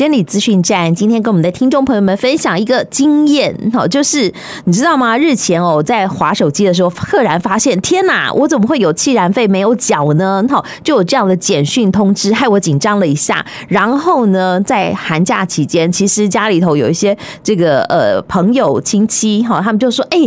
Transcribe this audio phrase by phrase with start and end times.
[0.00, 4.32] 监理资讯站今天跟我们的听众朋友们分享一个经验，好，就是
[4.64, 5.18] 你知道吗？
[5.18, 10.42] 日前哦，在滑手机的时候，赫然发现，天哪，我怎么会有气燃费没有缴呢？
[10.48, 13.44] 好，就有这样的简讯通知，害我紧张了一下。
[13.68, 20.18] 然后呢，在寒假期间，其实家里头有一些这个呃朋友亲戚哈，他们就说，哎，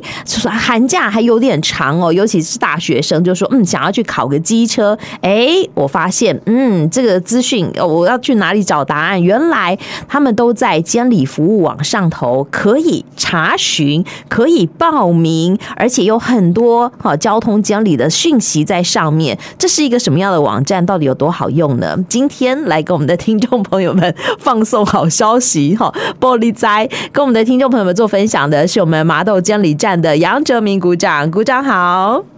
[0.51, 4.95] 寒假还有点长哦，尤其是大学生，就说嗯，想要去考个机车。
[5.21, 9.23] 哎，我发现，嗯，这个资讯，我要去哪里找答案？
[9.23, 9.62] 原来。
[10.07, 19.37] 他们都在监理服务网上头可以查询，可以报名，而且有很多哈交通监理的讯息在上面。
[19.57, 20.83] 这是一个什么样的网站？
[20.85, 21.97] 到底有多好用呢？
[22.09, 25.93] 今天来跟我们的听众朋友们放送好消息哈！
[26.19, 32.32] 玻璃斋跟我们的听众朋友们做分享的是我们麻豆监理站的杨哲明股长，股长好。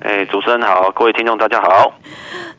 [0.00, 1.92] 哎，主持人好，各位听众大家好。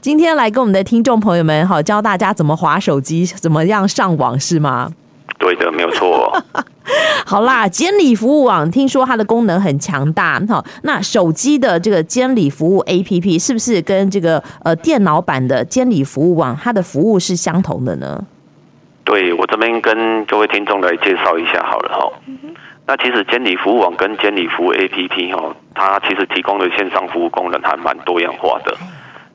[0.02, 4.92] 今天来跟我们的听众朋友们哈，教大家怎么划手机，怎么样上网是吗？
[5.38, 6.38] 对的，没有错。
[7.26, 10.66] 好啦，监理服务网听说它的功能很强大好。
[10.84, 18.22] 那手机的这个监理服务 APP 是不是跟这个呃电脑版的监理服务网它的服务是相同的呢？
[19.06, 22.12] 对，我这边跟各位听众来介绍一下好了哈。
[22.90, 28.76] 那其实监理服务网跟监理服务 APP 哈，它其实提供的线上服务功能还蛮多样化的。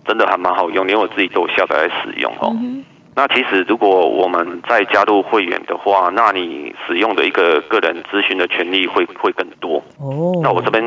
[0.05, 2.50] 真的还蛮好用，连我自己都有下载来使用哦。
[2.61, 9.80] 嗯、那其实如果我们再加入会员的话，那你使用的一个个人咨询的权利会会更多。
[9.98, 10.41] 哦。
[10.42, 10.84] 那我这边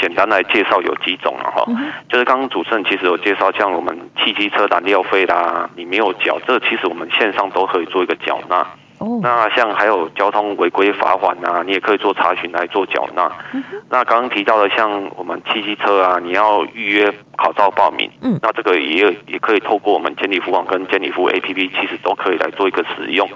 [0.00, 8.64] 简单来介绍有几种了哈，嗯、就是刚刚主持人其实有介绍，像我们汽机车燃料费啦，你没有缴，这其实我们线上都可以做一个缴纳。
[8.98, 13.30] 哦，那像还有交通违规罚款啊，你也可以做查询来做缴纳。
[13.52, 23.28] 嗯、那刚刚提到的像我们汽机车啊，你要预约考照报名，嗯，那这个也也可以透过我们监理服务网跟监理服务 APP，其实都可以来做一个使用。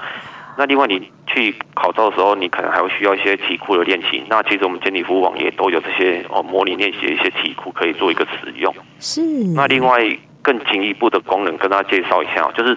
[0.57, 4.25] 那另外你去考照的时候，你可能还会需要一些题库的练习。
[4.29, 8.75] 那其实我们监理服务网也都有这些哦模拟练习的一些题库可以做一个使用。
[8.99, 9.21] 是。
[9.55, 10.01] 那另外
[10.41, 12.77] 更进一步的功能，跟大家介绍一下，就是。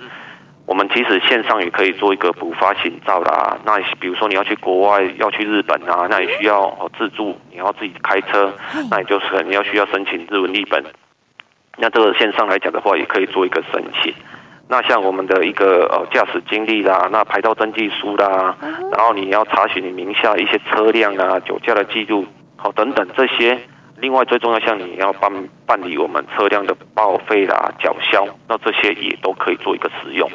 [0.65, 3.57] 我们其实线上也可以做一个补发行照啦。
[3.65, 8.51] 那比如说你要去国外，要去日本啊，那你需要哦自助，你要自己开车，
[8.89, 10.81] 那你就是你要需要申请日文译本。
[11.77, 14.13] 那这个线上来讲的话，也可以做一个申请。
[14.69, 18.55] 那像我们的一个呃驾驶经历啦，那牌照登记书啦，
[18.93, 22.25] 然后你要查询你名下一些车辆啊、酒驾的记录，
[22.55, 23.59] 好等等这些。
[23.97, 25.31] 另外最重要，像你要办
[25.65, 30.29] 办理我们车辆的报废啦、缴销，那这些也都可以做一个使用。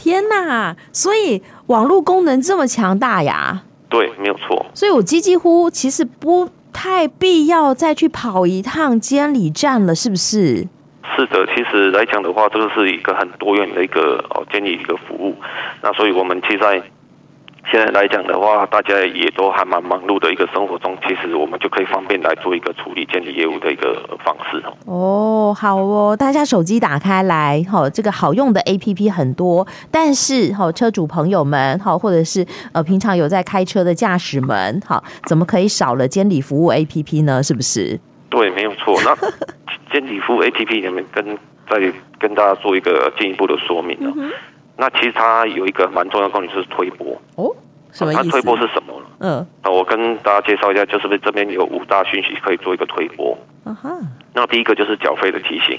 [0.00, 0.74] 天呐！
[0.92, 3.62] 所以网络功能这么强大呀？
[3.90, 4.64] 对，没有错。
[4.72, 10.66] 所以我几几乎其实不太必要再去跑一趟监理站了，是不是？
[11.14, 15.36] 是的，其实来讲的话，这个是一个很多元的一个哦监理一个服务。
[15.82, 16.82] 那所以我们其实在。
[17.70, 24.72] 现在来讲的话，大家也都还蛮忙碌的一个生活中，其实我们就可以方便来做一个处理监理业务的一个方式哦。
[24.86, 37.42] 哦，好哦，大家手机打开来，哈，这个好用的 APP 很多，但是哈，车主朋友们，哈，或者是呃平常有在开车的驾驶们，好，怎么可以少了监理服务 APP 呢？
[37.42, 38.00] 是不是？
[38.30, 38.98] 对，没有错。
[39.04, 39.14] 那
[39.92, 41.38] 监理服务 APP 里面跟
[41.68, 44.12] 再跟大家做一个进一步的说明哦。
[44.16, 44.30] 嗯
[44.80, 47.54] 那其实它有一个蛮重要的功能，就是推波哦。
[47.92, 48.22] 什么意思？
[48.22, 49.06] 它推波是什么呢？
[49.18, 53.36] 嗯，那我跟大家介绍一下，就是这边有五大讯息可以做一个推波。
[54.32, 55.78] 那第一个就是缴费的提醒，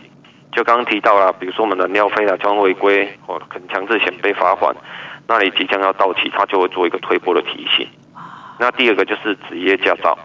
[0.51, 4.75] 就刚刚提到了，比如说我们的燃料费啊、交通违规或可能强制险被罚款，
[5.27, 7.87] 那你即将要到期，它就会做一个推波的提醒。
[8.59, 10.15] 那第二个就是职业驾照。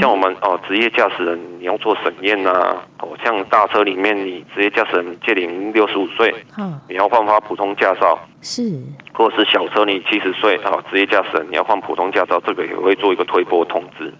[0.00, 8.18] 像我们哦，职业驾驶人你要做审验呐，哦，像大车里面你职业驾驶人届龄六十五岁，嗯，你要换发普通驾照。
[8.42, 8.82] 是，
[9.12, 14.12] 或者是小车你七十岁啊，职业驾驶人你要换普通驾照，这个也会做一个推波通知。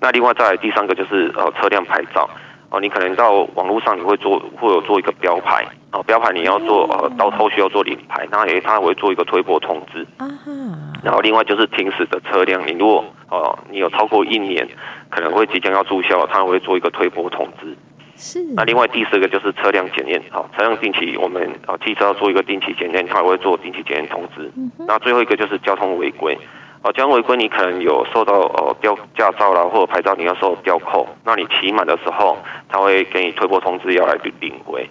[0.00, 2.28] 那另外再来第三个就是呃车辆牌照。
[2.72, 5.64] 哦，你可能到网络上你会做会有做一个标牌。
[5.90, 10.06] 哦，标牌你要做呃到后续要做领牌，那也他会做一个推波通知。
[10.18, 10.69] 啊哈，
[11.02, 14.68] 然后另外就是停驶的车辆，你如果哦，你有超过一年，
[15.08, 17.76] 可能会即将要注销，他会做一个推播通知。
[18.16, 18.42] 是。
[18.54, 24.50] 那另外第四个就是车辆检验，好，车辆定期我们哦汽车要做一个定期检验，他会做定期检验通知。
[24.56, 24.70] 嗯。
[24.86, 26.36] 那最后一个就是交通违规，
[26.82, 32.36] 哦，交通违规你可能有受到哦吊驾照啦或者牌照你要受吊扣，那你期满的时候，
[32.68, 34.86] 他会给你推播通知要来领回。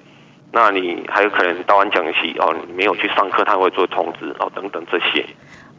[0.52, 5.24] 那你还有可能到安讲习哦，你没有去上课，他会做通知哦等等这些。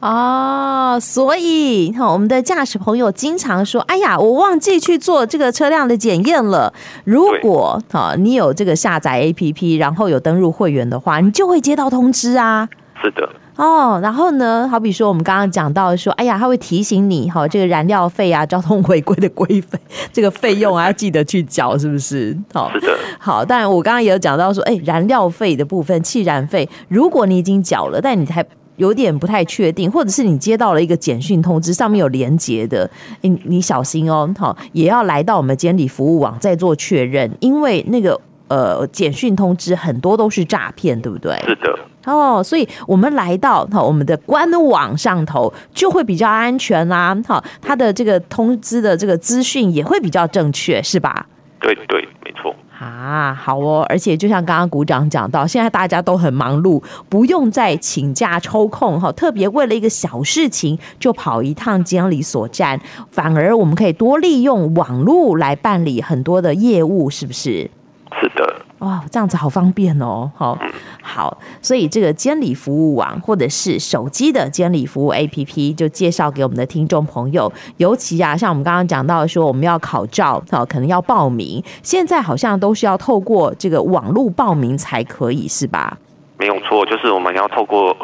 [0.00, 6.72] 哦，所以哈，我们的驾驶朋友经常说：“哎呀，我忘记去做这个车辆的检验了。”
[7.04, 12.66] 如果哈，你有这个下载 APP，然后有登入会员的话，你就会接到通知啊。
[13.02, 13.28] 是的。
[13.56, 19.78] 哦，然后呢，好比说我们刚刚讲到说，哎呀，他会提醒你哈，这个燃料费啊，交通违规的规费，
[20.14, 22.34] 这个费用啊，要记得去缴，是不是？
[22.54, 22.96] 好， 是的。
[23.18, 28.42] 好，当然我刚刚也有讲到说，哎，燃料费的部分，气燃费，如果你已经缴了，但你还
[28.80, 32.90] 有点不太确定，或者是你接到了一个简讯通知，上面有连接的，
[33.20, 38.18] 你你小心哦，好，也要来到我们监理服务网再做确认，因为那个
[38.48, 41.36] 呃简讯通知很多都是诈骗，对不对？
[41.46, 41.78] 是的。
[42.06, 51.26] 哦，所以我们来到哈我们的官网上头就会比较安全啦，哈，它的这个通知的这个资讯也会比较正确，是吧？
[51.60, 52.56] 对对，没错。
[52.80, 62.80] 啊，好哦，而且就像刚刚鼓掌讲到，现在大家都很忙碌，不用再请假抽空哈，特别为了一个小事情就跑一趟监理所站，
[63.10, 67.70] 反而我们可以多利用网络来办理很多的业务，是不是？
[68.18, 68.49] 是的。
[68.80, 70.30] 哇、哦，这样子好方便哦！
[70.34, 70.58] 好，
[71.02, 77.52] 好，所以这个监理服务网或者是手机的监理服务 APP 就介绍给我们的听众朋友。
[77.76, 85.98] 尤其啊，像我们刚刚讲到说，我们要考照，好，可能要报名，现在好像都是要透过这个网络报名才可以，是吧？
[86.38, 87.94] 没有错，就是我们要透过，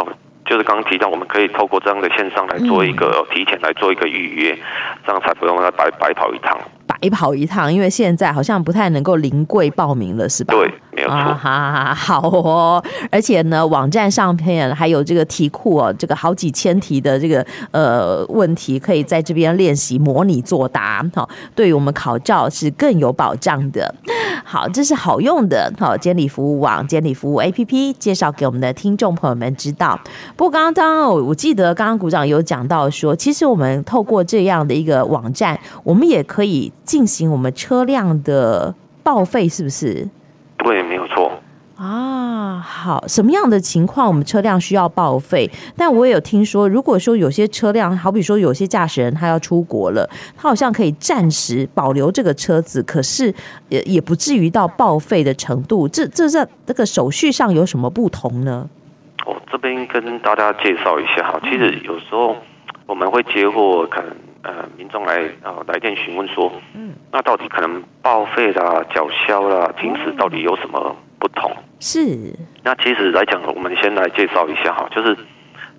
[0.45, 4.59] 就是刚刚提到，我们可以透过这样的线上来做一个、嗯、提前来做一个预约，
[5.07, 6.55] 这样才不用再白白跑一趟。
[7.01, 10.55] 白跑一趟，因为现在好像不太能够临柜报名了，是吧？
[10.55, 11.15] 对，没有错。
[11.15, 12.83] 啊哈，好哦。
[13.11, 23.95] 而且呢，网站上面还有这个题库哦，这个好几千题的这个呃问题，可以在这边练习模拟作答，好，对于我们考照是更有保障的。
[24.49, 29.99] 好，这是好用的，好，监理服务网、监理服务 APP 介绍给我们的听众朋友们知道。
[30.37, 36.73] 不过刚刚我记得刚刚股长有讲到说，其实我们透过这样的一个网站，我们也可以。
[36.87, 38.73] 进行我们车辆的
[39.03, 40.09] 报废，是不是？
[40.59, 41.33] 对，没有错。
[41.75, 42.16] 啊，
[42.61, 45.51] 好，什么样的情况我们车辆需要报废？
[45.77, 53.35] 但我也有听说，如果说有些车辆，好比说有些驾驶人他要出国了，他好像可以暂时保留这个车子，可是
[53.69, 55.89] 也也不至于到报废的程度。
[55.89, 58.69] 这这在这个手续上有什么不同呢？
[59.25, 62.37] 我这边跟大家介绍一下哈，其实有时候
[62.87, 64.11] 我们会接获可能。
[64.43, 71.51] 呃，民众来啊来电询问说，嗯，那到底可能报废啦、缴销啦、停驶到底有什么不同？
[71.81, 72.01] 是。
[72.63, 75.17] 那其实来讲，我们先来介绍一下哈，就是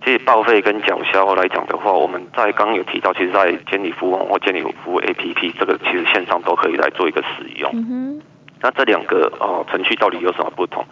[0.03, 7.69] 这报废跟缴销来讲的话，我们在刚刚有提到，其实，在监理服务网或监理服务 APP 这个其实线上都可以来做一个使用。
[7.73, 8.21] 嗯哼。
[8.61, 10.83] 那这两个哦程序到底有什么不同？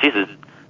[0.00, 0.26] 其实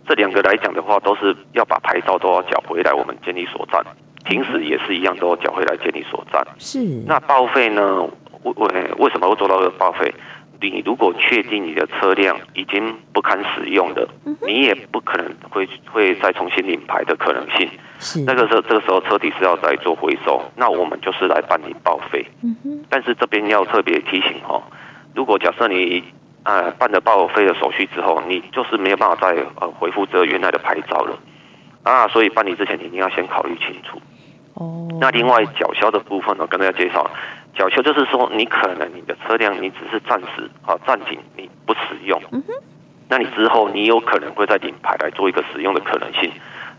[0.07, 3.85] 这两个来讲的话，都是要把牌照都要缴回来我们监理所站。
[4.25, 6.47] 停驶也是一样，都要缴回来监理所站。
[6.59, 6.79] 是。
[7.07, 8.03] 那报废呢？
[8.45, 8.69] 为为
[8.99, 10.15] 为什么会做到这个报废？
[10.61, 14.09] 你如果确定你的车辆已经不堪使用的，
[14.47, 17.69] 你也不可能会会再重新领牌的可能性。
[18.01, 18.21] 是。
[18.25, 22.27] 那个时候，这个时候车体是要再做回收，那我们就是来办理报废。
[22.43, 22.85] 嗯哼。
[22.91, 24.63] 但是这边要特别提醒哦，
[25.15, 26.03] 如果假设你
[26.43, 31.19] 呃办了报废的手续之后，你就是没有办法再呃恢复这原来的牌照了
[31.85, 34.01] 啊，所以办理之前你一定要先考虑清楚。
[34.59, 37.09] 哦，那另外缴销的部分呢，跟大家介绍，
[37.55, 42.43] 缴销就是说，你可能你的车辆你只是暂时啊暂停，你不使用，嗯，
[43.09, 46.31] 那你之后你有可能会在领牌来做一个使用的可能性，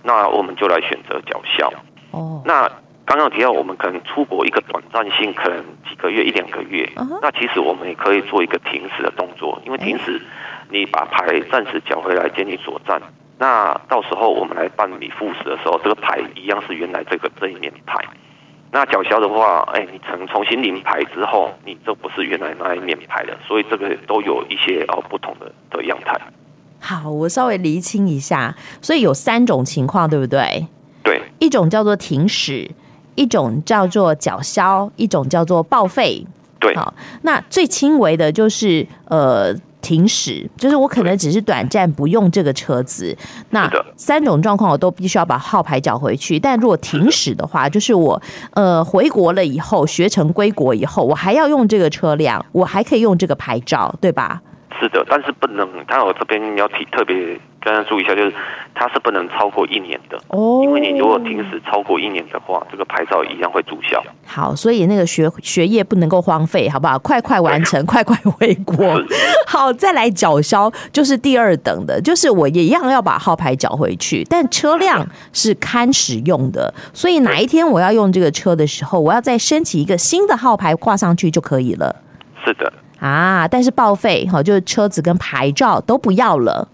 [0.03, 1.71] 那我们就来选择缴销。
[2.11, 2.69] 哦，那
[3.05, 6.87] 刚刚提到我们可能出国一个短暂性，可能几个月一两个月，
[7.21, 10.21] 那其实我们也可以做一个停驶的动作，因为停驶，
[10.69, 13.01] 你把牌暂时缴回来给你所站。
[13.39, 17.97] 那到时候我们来办理复驶的时候，这个牌一样是原来这个这一面牌。
[18.69, 26.19] 那缴销的话，哎，你重重新领牌之后，你这不是原来那一面牌了，所以这个都有一些哦不同的的样态。
[26.81, 30.67] 好，我稍微厘清一下，所以有三种情况，对不对？
[31.01, 32.69] 对，一种叫做停驶，
[33.15, 36.25] 一种叫做缴销，一种叫做报废。
[36.59, 39.55] 对，好，那最轻微的就是呃。
[39.81, 43.15] 停驶就是我可能只是短暂不用这个车子，
[43.51, 46.39] 那三种状况我都必须要把号牌缴回去。
[46.39, 48.21] 但如果停驶的话，就是我
[48.51, 54.41] 呃回国了以后，学成归国以后，我还要用这个车辆，我还可以用这个牌照，对吧？
[54.79, 55.67] 是的，但是不能。
[55.87, 57.39] 但我这边要提特别。
[57.61, 58.33] 大家注意一下，就是
[58.73, 64.01] 它是不能超过一年的哦，因为你如果停驶超过一年的话，这个牌照一样会注销。
[64.25, 66.97] 好，所以那个学学业不能够荒废，好不好？
[66.99, 68.97] 快快完成， 快快回国。
[69.45, 81.93] 好，再来缴销，就是第二等的，就是我也一样要把号牌缴回去，但车辆是堪使用的，所以哪一天我要用这个车的时候，我要再申请一个新的号牌挂上去就可以了。
[82.45, 86.67] 是的，啊，但是报废哈，就是车子跟牌照都不要了。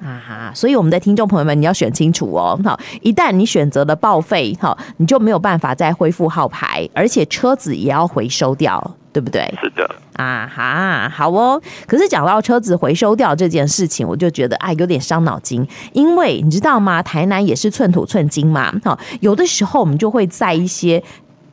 [0.00, 2.56] 啊哈，所以我们的听众朋友们，你要选清楚哦。
[2.64, 9.52] 好，一旦你选择了报废，哈，你就没有办法再恢复号牌，而且车子也要回收掉，对不对？
[9.60, 9.92] 是的。
[10.12, 11.60] 啊哈，好哦。
[11.88, 17.02] 可是讲到车子回收掉这件事情，我就觉得啊，有点伤脑筋，因为你知道吗？
[17.02, 18.72] 台南也是寸土寸金嘛。
[18.84, 21.02] 好，有的时候我们就会在一些。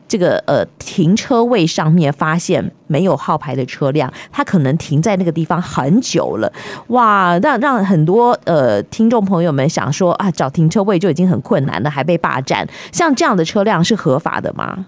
[0.08, 6.52] 这个呃停车位上面发现没有号牌的车辆，它可能停在那个地方很久了，
[6.88, 7.38] 哇！
[7.38, 14.86] 让让很多呃听众朋友们想说啊，找停车位就已经很困难了，还被霸占，像这样的车辆是合法的吗？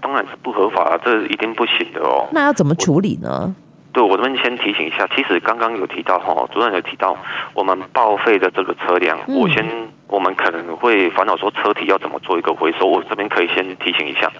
[0.00, 2.28] 当然是不合法，这一定不行的哦。
[2.32, 3.54] 那要怎么处理呢？
[3.92, 7.16] 对，我这边先提醒一下，其实刚刚有提到哈，主任有提到
[7.54, 9.64] 我们报废的这个车辆，嗯、我先
[10.08, 14.30] 我们可能会烦恼说车体要怎么做一个回收，我这边可以先提醒一下。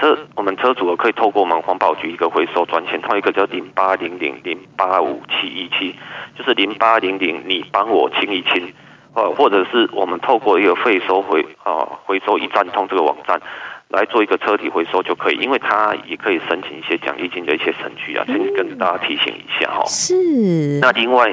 [0.00, 5.94] 车，我们车主可以透过我们环保局一个回收专线，它有一个叫零八零零零八五七一七，
[6.36, 8.72] 就是零八零零，你帮我清一清，
[9.14, 13.40] 呃，或者是我们透过一个废收回啊回收一站通这个网站
[13.88, 19.84] 来做一个车体回收就可以，因为它也可以申请一些奖励金的一些程序啊，先跟大家提醒一下哈。
[19.86, 20.80] 是。
[20.80, 21.32] 那另外，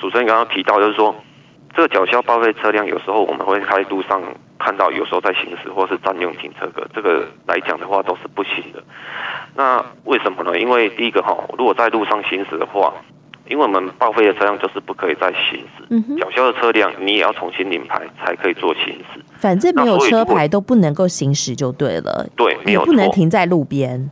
[0.00, 1.14] 主持人刚刚提到就是说，
[1.74, 4.20] 这个缴销报废车辆有时候我们会开路上。
[4.64, 8.80] 看到有时候在行驶或是占用停车格，这个来讲的话都是不行的。
[9.56, 10.56] 那为什么呢？
[10.56, 12.94] 因为第一个哈，如果在路上行驶的话，
[13.48, 19.20] 因为我们报废的车辆就是不可以再行驶，嗯哼，缴销的车辆你也要重新领牌才可以做行驶。
[19.36, 22.24] 反正没有车牌都不能够行驶就对了。
[22.36, 24.08] 对，没有错，不能停在路边。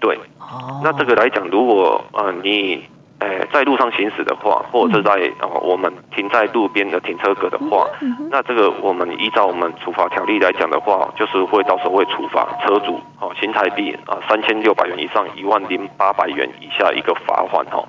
[0.00, 2.84] 对，哦，那这个来讲，如果呃你。
[3.24, 7.88] 哎，在路上行驶的话，或者是在哦，我们停在路边的停车格的话，
[8.30, 17.88] 那这个我们依照我们处罚条例来讲的话，就是会到时候会处罚车主哦，新台币啊三千六百元以上一万零八百元以下一个罚款哦。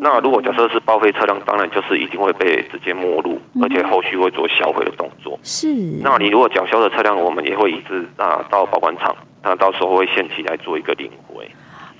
[0.00, 5.36] 那如果假设是报废车辆，当然就是一定会被直接没入，而且后续会做销毁的动作。
[5.42, 5.66] 是。
[6.02, 11.31] 那你如果缴销的车辆，我们也会一直啊到保管厂，那到时候会限期来做一个领回。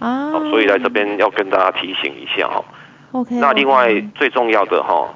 [0.02, 2.64] 啊，所以在这边要跟大家提醒一下哈。
[3.12, 3.37] OK。
[3.37, 5.14] 那另外最重要的哈，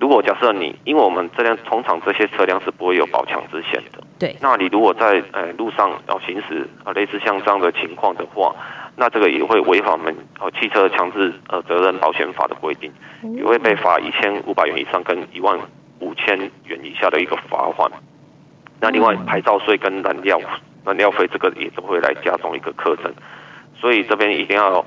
[0.00, 4.02] 如果假设你，因为我们这辆通常这些车辆是不会有保强之险的。
[4.18, 4.34] 对。
[4.40, 8.54] 那你如果在呃路上要行驶啊，类似像这样的情况的话，
[8.96, 12.90] 那这个也会违反我们呃汽车强制呃责任保险法的规定，
[13.36, 15.58] 也会被罚一千五百元以上跟一万
[16.00, 17.90] 五千元以下的一个罚款。
[18.80, 20.40] 那另外牌照税跟燃料
[20.84, 23.12] 燃料费这个也都会来加重一个课征。
[23.80, 24.84] 所以这边一定要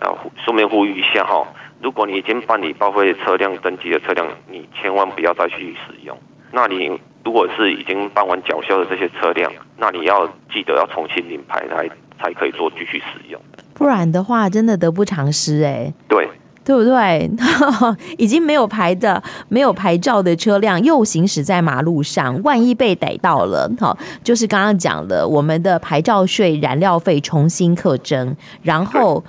[0.00, 1.46] 呃，顺便呼吁一下哈，
[1.82, 6.16] 如果你已经办理报废车辆登记的车辆，你千万不要再去使用。
[6.52, 11.88] 那你如果是已经办完缴销的这些车辆，那你要记得要重新领牌来
[12.20, 13.40] 才可以做继续使用。
[13.74, 15.92] 不然的话，真的得不偿失哎。
[16.08, 16.28] 对。
[16.68, 17.30] 对不对？
[18.18, 29.24] 已经没有牌的、没有牌照的车辆又行驶在马路上，万一被逮到了，好，就是刚刚讲的，我们的牌照税、燃料费重新课征，然后，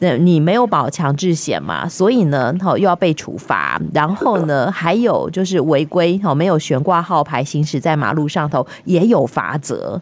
[0.00, 9.98] 呃，你没有保强制险嘛，所以呢，哈，又要被处罚，然后呢， 还有就是违规，哈，没有悬挂号牌行驶在马路上头，也有罚则。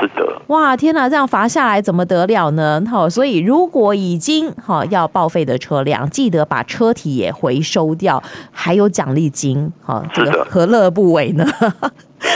[0.00, 2.82] 是的，哇，天哪，这样罚下来怎么得了呢？
[2.90, 11.46] 好，所以如果已经好要报废的车辆，记得把车体也回收掉，还有奖励金，好，这个何乐不为呢？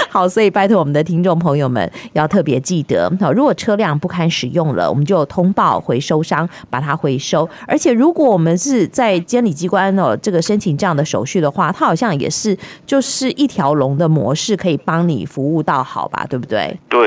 [0.09, 7.49] 好，所以拜托我们的听众朋友们要特别记得，好，如果车辆不堪使用了，我们就通报回收商把它回收。
[7.66, 16.25] 而且如果我们是在监理机关哦，这个申请这样的手续的话，它好像也是就是一条龙的模式，可以帮你服务到好吧？
[16.31, 16.78] 对不对？
[16.88, 17.01] 对，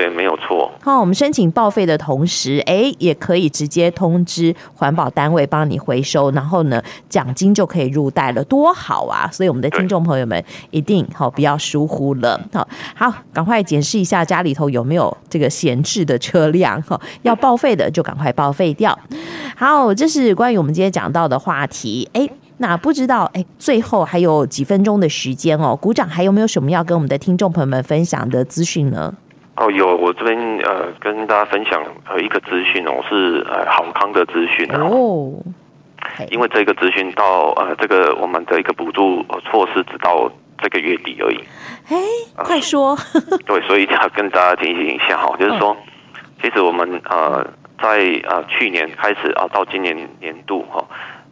[0.81, 9.27] 好，我们申请报废的同时，哎，也可以直接通知环保单位帮你回收，然后呢，奖金就可以入袋了，多好啊！
[9.31, 12.67] 所以我们的听众朋友们一定好不要疏忽了，好。
[12.95, 18.97] 好，赶快检视一下家里头有没有这个闲置的车辆哈，要报废的就赶快报废掉。
[19.55, 22.07] 好，这是关于我们今天讲到的话题。
[22.13, 29.11] 哎，那不知道哎，最后还有几分钟的时间哦，鼓掌还有没有什么要跟我们的听众朋友们分享的资讯呢？
[29.57, 35.31] 哦，有，我这边呃跟大家分享呃一个资讯哦，是呃好康的资讯哦。
[36.29, 40.31] 因为这个资讯到呃这个我们的一个补助措施只到
[40.61, 41.39] 这个月底而已。
[41.89, 41.97] 哎，
[42.35, 42.95] 快说！
[43.45, 45.75] 对，所以要跟大家提醒一下哈，就是说，
[46.41, 47.45] 其实我们呃
[47.81, 50.85] 在呃去年开始啊，到今年年度哈，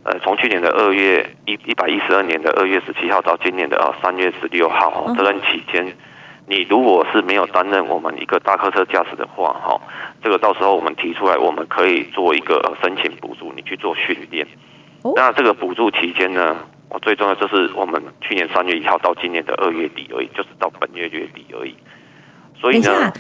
[0.04, 5.86] 呃从去年的二月一一百一十二年的二月十七号到今年的啊三月十六号哦，这段期间，
[6.46, 9.80] 你如果是没有担任我们一个大客车驾驶的话哈，
[10.22, 14.46] 这个到时候我们提出来，我们可以做一个申请补助，你去做训练。
[15.16, 16.58] 那这个补助期间呢，
[16.90, 21.76] 我最重要就是我们去年三月一号到今年的二月底而已，就是到本月月底而已。
[22.60, 23.12] 所以呢，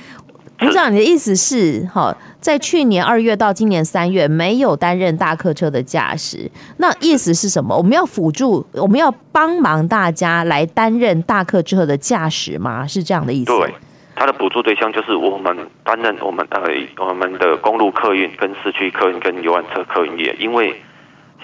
[0.64, 7.76] 股长，你的意思是，哈，在去年二月到今年三月没有担任大客车的驾驶，那意思是什么？
[7.76, 12.88] 我们要辅助，我们要帮忙大家来担任大客车的驾驶吗？
[12.88, 13.52] 是这样的意思？
[13.58, 13.74] 对，
[14.16, 16.62] 他的补助对象就是我们担任我们呃
[17.06, 20.82] 我们的公路客运、跟市区客运、跟游览车客运业，因为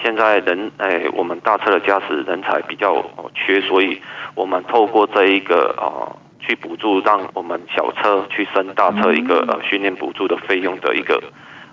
[0.02, 4.00] 现在人哎，我们大车的驾驶人才比较缺，所以
[4.36, 6.16] 我们透过这一个啊。
[6.50, 11.22] 去补助，让我们小车去升大车一个呃训练补助的费用的一个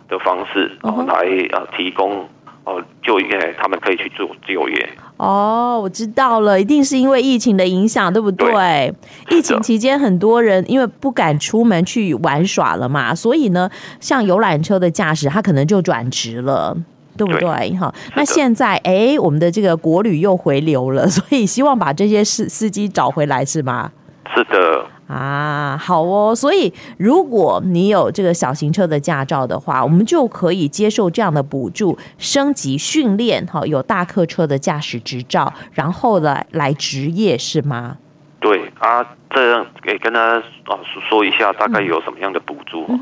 [0.06, 1.14] 的方式，然后来
[1.52, 2.28] 呃提供
[2.64, 4.88] 呃就业，他们可以去做就业。
[5.16, 8.52] 哦，我知道了，一定是因为疫情的影响，对不对？
[8.52, 8.94] 对，
[9.30, 16.76] 疫情期间，很多人因为不敢出门去玩耍了嘛，所以呢，像游览车的驾驶，他可能就转职了，
[17.16, 17.74] 对不对？
[17.78, 23.90] 哈，那现在哎，我们的这个国旅又回流了，所以希望把这些司司机找回来，是吗？
[24.36, 26.34] 是的啊，好哦。
[26.34, 37.96] 所以如果你有这个小型车的驾照的话，我们就可以接受这样的补助，升级训练，哈，有大客车的驾驶执照，然后来来执业，是吗？
[38.40, 40.78] 对啊，这样给跟他啊
[41.08, 42.84] 说一下，大概有什么样的补助？
[42.90, 43.00] 嗯、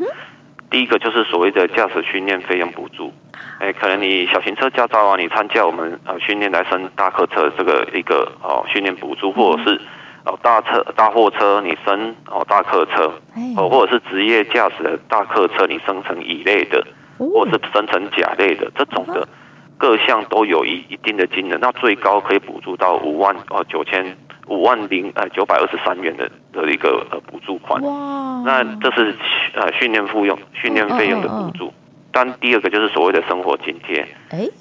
[0.71, 3.13] 第一个就是所谓的驾驶训练费用补助。
[3.59, 9.81] 哎，可能你小型车驾照啊，你参加我们呃训练来升大客车这个一个哦训练补助，或者是。
[10.25, 13.13] 哦，大车、大货车，你升哦大客车，
[13.57, 16.83] 哦，或者是职业驾驶的大客车，你升成乙类的，
[17.19, 19.29] 或者是升成甲类的，这种的
[19.77, 24.17] 各项都有一一定的金额，那最高可以补助到五万哦九千
[24.49, 27.83] 五万零呃九百二十三元的的一个呃补助款。
[27.83, 29.15] 哇，那这是
[29.55, 31.73] 呃训练费用训练费用的补助。
[32.15, 34.07] 但第二个就是所谓的生活津贴，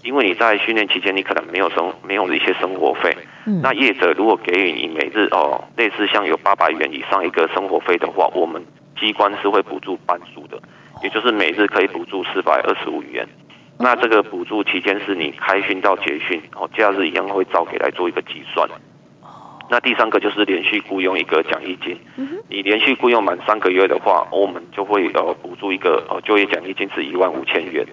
[0.01, 3.15] 因为你在训练期间，你可能没有生没有一些生活费，
[3.61, 8.59] 那业者如果给予你每日哦类似像有八百元以上一个生活费的话，我们
[8.99, 10.59] 机关是会补助半数的，
[11.03, 13.23] 也就是每日可以补助四百二十五元。
[13.77, 18.67] 那这个补助期间是你开训到结训哦，假日一样会照给来做一个计算。
[19.69, 21.97] 那第三个就是连续雇佣一个奖励金，
[22.49, 27.83] 你连续雇佣满三个月的话，我们就会呃补助一个呃就业奖励金是一万五千元，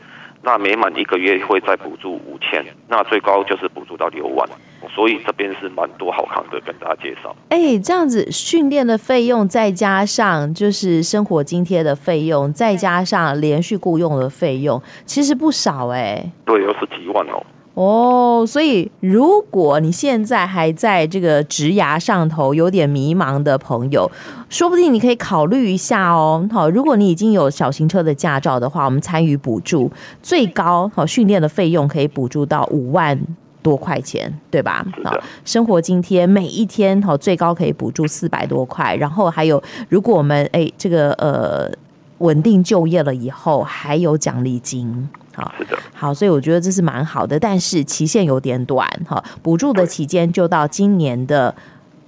[0.42, 4.46] 那每满一个月会再补助五千，那最高就是补助到六万，
[4.94, 7.34] 所以这边是蛮多好康的，跟大家介绍。
[7.48, 16.30] 哎，这样子训练的费用再加上就是生活津贴的费用，再加上连续雇佣的费用，其实不少哎。
[16.44, 17.42] 对，有十几万哦。
[17.80, 24.10] 哦，所以如果你现在还在这个职涯上头有点迷茫的朋友，
[24.50, 26.46] 说不定你可以考虑一下哦。
[26.52, 29.90] 好，如果你已经有小型车的驾照的话，我们参与补助，
[30.22, 33.18] 最高好训练的费用可以补助到五万
[33.62, 34.84] 多块钱，对吧？
[35.02, 41.72] 好，生活津贴每一天好最高可以补助四百多块，然后还有如果我们哎这个呃
[42.18, 45.08] 稳定就业了以后，还有奖励金。
[45.34, 51.54] 好，是的，好，所以我觉得这是蛮好的，但是期限有点短哈，补助的期间就到今年的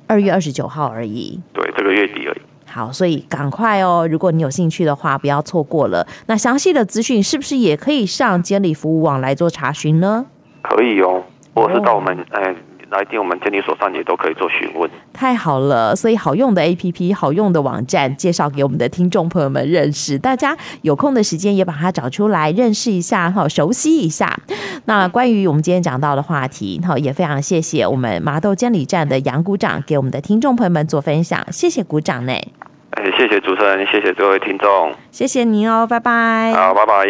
[0.07, 2.41] 二月二十九号而已，对，这个月底而已。
[2.67, 6.07] 好，所以赶快哦，如果你有兴趣的话，不要错过了。
[6.27, 10.27] 那详细的资讯是不是也可以上监理服务网来做查询呢？
[10.63, 11.23] 可以哦，
[11.55, 12.51] 或是到我们哎。
[12.51, 12.57] 哦
[12.93, 14.89] 来电我们监理所上也都可以做询问。
[15.13, 20.19] 太好了，所以好用的 APP、好用的网站，介绍给我们的听众朋友们认识。
[20.19, 24.39] 大家有空的时间也把它找出来认识一下，哈，熟悉一下。
[24.85, 32.33] 那关于我们今天讲到的话题，哈，也非常谢谢我们麻豆监理站的杨股长给我们的听众朋友们做分享，谢谢股长呢。
[32.33, 36.53] 哎，谢谢主持人，谢谢各位听众，谢谢您哦，拜拜。
[36.53, 37.07] 好，拜拜。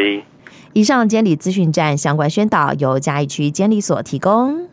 [0.74, 4.68] 以上监理资讯站相关宣导由嘉义区监理所提供。